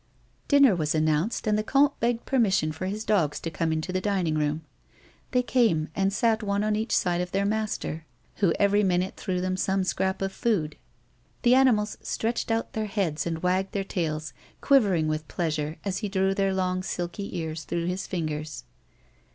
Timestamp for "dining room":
4.01-4.63